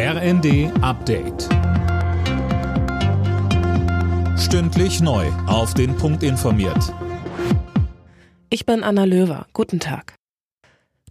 RND 0.00 0.70
Update. 0.80 1.48
Stündlich 4.38 5.00
neu. 5.00 5.26
Auf 5.48 5.74
den 5.74 5.96
Punkt 5.96 6.22
informiert. 6.22 6.94
Ich 8.48 8.64
bin 8.64 8.84
Anna 8.84 9.02
Löwer. 9.02 9.46
Guten 9.52 9.80
Tag. 9.80 10.14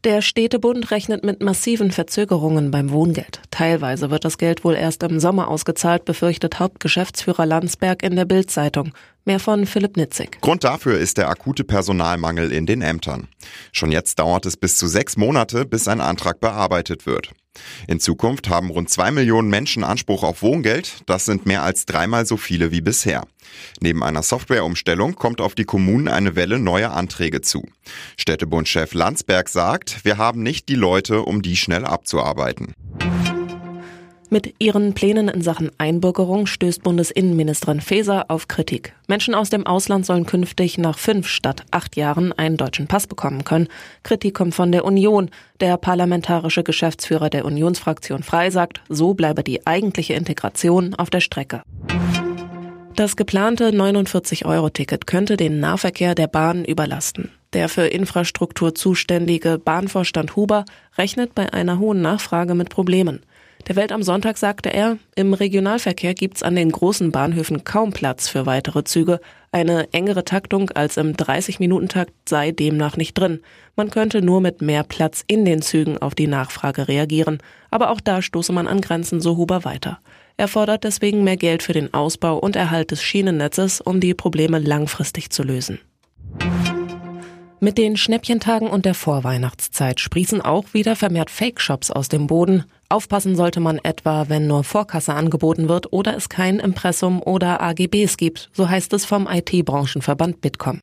Der 0.05 0.21
Städtebund 0.21 0.89
rechnet 0.89 1.26
mit 1.26 1.44
massiven 1.44 1.92
Verzögerungen 1.92 2.71
beim 2.71 2.92
Wohngeld. 2.92 3.42
Teilweise 3.52 4.10
wird 4.10 4.23
das 4.23 4.37
Geld 4.37 4.63
wohl 4.63 4.76
erst 4.76 5.04
im 5.04 5.19
Sommer 5.19 5.49
ausgezahlt, 5.49 6.06
befürchtet 6.06 6.62
Hauptgeschäftsführer 6.62 7.46
Landsberg 7.46 8.04
in 8.04 8.15
der 8.15 8.24
Bild-Zeitung. 8.24 8.94
Mehr 9.28 9.41
von 9.41 9.65
Philipp 9.65 9.97
Nitzig. 9.97 10.39
Grund 10.39 10.63
dafür 10.63 10.97
ist 10.97 11.17
der 11.17 11.27
akute 11.27 11.65
Personalmangel 11.65 12.53
in 12.53 12.65
den 12.65 12.81
Ämtern. 12.81 13.27
Schon 13.73 13.91
jetzt 13.91 14.19
dauert 14.19 14.46
es 14.46 14.55
bis 14.55 14.77
zu 14.77 14.87
sechs 14.87 15.17
Monate, 15.17 15.65
bis 15.65 15.89
ein 15.89 15.99
Antrag 15.99 16.39
bearbeitet 16.39 17.05
wird. 17.05 17.34
In 17.90 17.99
Zukunft 17.99 18.48
haben 18.48 18.70
rund 18.70 18.90
zwei 18.90 19.12
Millionen 19.12 19.49
Menschen 19.49 19.84
Anspruch 19.84 20.23
auf 20.23 20.44
Wohngeld. 20.44 21.02
Das 21.08 21.26
sind 21.26 21.45
mehr 21.45 21.63
als 21.63 21.85
dreimal 21.85 22.26
so 22.26 22.38
viele 22.38 22.71
wie 22.71 22.80
bisher. 22.80 23.26
Neben 23.82 24.02
einer 24.02 24.23
Softwareumstellung 24.23 25.16
kommt 25.16 25.41
auf 25.41 25.55
die 25.55 25.66
Kommunen 25.66 26.07
eine 26.07 26.38
Welle 26.38 26.57
neuer 26.57 26.91
Anträge 26.91 27.41
zu. 27.41 27.66
Städtebundchef 28.16 28.94
Landsberg 28.94 29.49
sagt, 29.49 30.05
wir 30.05 30.18
haben 30.18 30.41
nicht 30.41 30.70
die 30.70 30.76
Leute, 30.76 31.23
um 31.23 31.41
die 31.41 31.57
schnell 31.57 31.84
abzuarbeiten. 31.84 32.73
Mit 34.30 34.55
ihren 34.59 34.94
Plänen 34.94 35.30
in 35.30 35.41
Sachen 35.41 35.72
Einbürgerung 35.77 36.48
stößt 36.48 36.84
Bundesinnenministerin 36.84 37.80
Faeser 37.80 38.26
auf 38.27 38.49
Kritik. 38.49 38.94
Menschen 39.08 39.34
aus 39.34 39.49
dem 39.49 39.66
Ausland 39.66 40.05
sollen 40.05 40.26
künftig 40.26 40.77
nach 40.77 40.98
fünf 40.98 41.30
statt 41.30 41.63
acht 41.72 41.95
Jahren 41.95 42.34
einen 42.34 42.58
deutschen 42.58 42.88
Pass 42.88 43.08
bekommen 43.08 43.45
können. 43.45 43.70
Kritik 44.04 44.34
kommt 44.34 44.54
von 44.54 44.73
der 44.73 44.84
Union. 44.84 45.30
Der 45.62 45.77
parlamentarische 45.77 46.63
Geschäftsführer 46.63 47.30
der 47.30 47.45
Unionsfraktion 47.45 48.21
Frei 48.21 48.49
sagt, 48.49 48.82
so 48.90 49.13
bleibe 49.13 49.44
die 49.44 49.66
eigentliche 49.66 50.13
Integration 50.16 50.94
auf 50.94 51.09
der 51.09 51.21
Strecke. 51.21 51.63
Das 52.98 53.15
geplante 53.15 53.70
49-Euro-Ticket 53.70 55.07
könnte 55.07 55.37
den 55.37 55.62
Nahverkehr 55.62 56.15
der 56.15 56.27
Bahn 56.27 56.65
überlasten. 56.65 57.32
Der 57.54 57.70
für 57.70 57.87
Infrastruktur 57.87 58.76
zuständige 58.76 59.57
Bahnvorstand 59.57 60.35
Huber 60.35 60.65
rechnet 60.98 61.34
bei 61.34 61.54
einer 61.54 61.80
hohen 61.80 62.02
Nachfrage 62.02 62.55
mit 62.55 62.70
Problemen. 62.70 63.21
Der 63.68 63.76
Welt 63.76 63.91
am 63.91 64.01
Sonntag 64.01 64.37
sagte 64.37 64.71
er, 64.73 64.97
im 65.15 65.33
Regionalverkehr 65.33 66.13
gibt's 66.13 66.41
an 66.41 66.55
den 66.55 66.71
großen 66.71 67.11
Bahnhöfen 67.11 67.65
kaum 67.65 67.91
Platz 67.91 68.29
für 68.29 68.45
weitere 68.45 68.85
Züge. 68.85 69.19
Eine 69.51 69.91
engere 69.91 70.23
Taktung 70.23 70.69
als 70.69 70.95
im 70.95 71.17
30-Minuten-Takt 71.17 72.13
sei 72.29 72.51
demnach 72.51 72.95
nicht 72.95 73.17
drin. 73.17 73.41
Man 73.75 73.89
könnte 73.89 74.21
nur 74.21 74.39
mit 74.39 74.61
mehr 74.61 74.83
Platz 74.83 75.21
in 75.27 75.43
den 75.43 75.61
Zügen 75.61 75.97
auf 75.97 76.15
die 76.15 76.27
Nachfrage 76.27 76.87
reagieren. 76.87 77.39
Aber 77.69 77.91
auch 77.91 77.99
da 77.99 78.21
stoße 78.21 78.53
man 78.53 78.67
an 78.67 78.79
Grenzen, 78.79 79.19
so 79.19 79.35
Huber 79.35 79.65
weiter. 79.65 79.99
Er 80.37 80.47
fordert 80.47 80.85
deswegen 80.85 81.25
mehr 81.25 81.35
Geld 81.35 81.61
für 81.61 81.73
den 81.73 81.93
Ausbau 81.93 82.37
und 82.37 82.55
Erhalt 82.55 82.91
des 82.91 83.03
Schienennetzes, 83.03 83.81
um 83.81 83.99
die 83.99 84.13
Probleme 84.13 84.59
langfristig 84.59 85.29
zu 85.31 85.43
lösen. 85.43 85.79
Mit 87.59 87.80
den 87.80 87.97
Schnäppchentagen 87.97 88.67
und 88.67 88.86
der 88.86 88.94
Vorweihnachtszeit 88.94 90.00
sprießen 90.00 90.41
auch 90.41 90.75
wieder 90.75 90.95
vermehrt 90.95 91.31
Fake-Shops 91.31 91.89
aus 91.89 92.08
dem 92.08 92.27
Boden. 92.27 92.66
Aufpassen 92.88 93.36
sollte 93.36 93.59
man 93.59 93.80
etwa, 93.80 94.30
wenn 94.30 94.45
nur 94.45 94.64
Vorkasse 94.64 95.16
angeboten 95.16 95.67
wird 95.67 95.91
oder 95.91 96.16
es 96.16 96.30
kein 96.30 96.59
Impressum 96.59 97.19
oder 97.19 97.59
AGBs 97.59 98.17
gibt, 98.17 98.52
so 98.53 98.69
heißt 98.69 98.94
es 98.94 99.05
vom 99.05 99.27
IT-Branchenverband 99.27 100.39
Bitkom. 100.39 100.81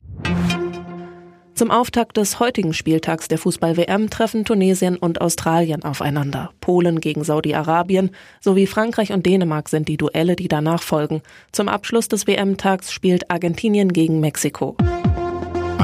Zum 1.53 1.71
Auftakt 1.71 2.17
des 2.17 2.41
heutigen 2.41 2.73
Spieltags 2.73 3.29
der 3.29 3.37
Fußball-WM 3.37 4.09
treffen 4.09 4.43
Tunesien 4.43 4.97
und 4.97 5.21
Australien 5.21 5.85
aufeinander. 5.85 6.49
Polen 6.59 6.99
gegen 6.99 7.23
Saudi-Arabien 7.23 8.11
sowie 8.41 8.67
Frankreich 8.67 9.13
und 9.13 9.25
Dänemark 9.25 9.69
sind 9.69 9.87
die 9.87 9.95
Duelle, 9.95 10.35
die 10.35 10.49
danach 10.49 10.83
folgen. 10.83 11.21
Zum 11.53 11.69
Abschluss 11.69 12.09
des 12.09 12.27
WM-Tags 12.27 12.91
spielt 12.91 13.31
Argentinien 13.31 13.93
gegen 13.93 14.19
Mexiko. 14.19 14.75